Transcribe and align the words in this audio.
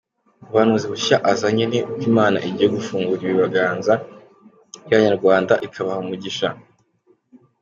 Ubuhanuzi 0.49 0.85
bushya 0.93 1.17
azanye 1.31 1.63
ni 1.71 1.79
uko 1.91 2.03
Imana 2.11 2.37
igiye 2.47 2.67
gufungura 2.75 3.21
ibiganza 3.25 3.93
by’abanyarwanda 4.85 5.53
ikabaha 5.65 5.99
umugisha. 6.05 6.47